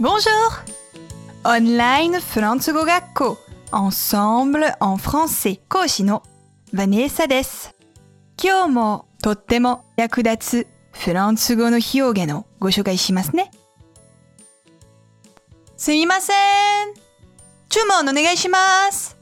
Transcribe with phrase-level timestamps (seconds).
[0.00, 0.30] Bonjour!
[1.44, 3.38] Online フランス語学校
[3.70, 6.22] Ensemble en français 講師の
[6.72, 7.76] ヴァネーサです。
[8.42, 13.50] 今日もとっても役立つフランス語の表現をご紹介しますね。
[15.76, 16.94] すみません。
[17.68, 19.18] 注文お願いします。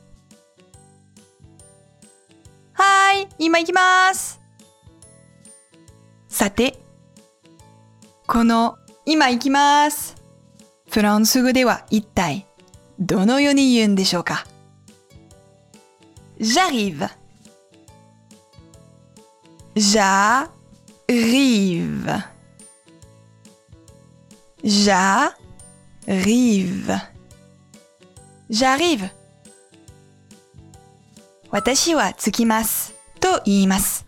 [2.75, 4.41] はい、今行きます。
[6.29, 6.79] さて、
[8.29, 10.18] この今行きます。
[10.91, 12.47] フランス語では一体
[12.99, 14.47] どのように言うんでしょうか
[16.41, 17.09] ？J'arrive.
[19.75, 20.49] J'arrive.
[24.65, 25.37] J'arrive.
[28.51, 29.11] J'arrive.
[31.51, 34.07] 私は着きますと言います。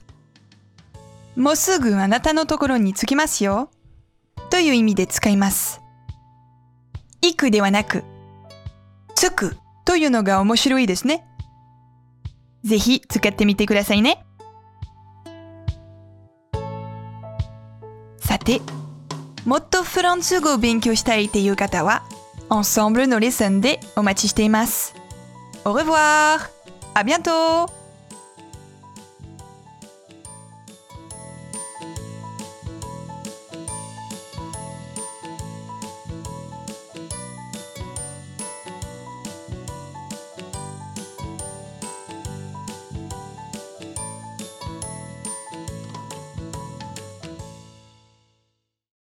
[1.37, 3.71] もうすぐあなたのところに着きますよ
[4.51, 5.81] という意味で使います。
[7.23, 8.05] 行くではなく、
[9.15, 11.25] 着くというのが面白いですね。
[12.65, 14.25] ぜひ使ってみてくださいね。
[18.19, 18.61] さて、
[19.45, 22.03] もっとフランス語を勉強したいという方は、
[22.49, 24.95] Ensemble のレッスンでお待ちしています。
[25.65, 26.51] Au revoir!
[26.95, 27.80] À bientôt!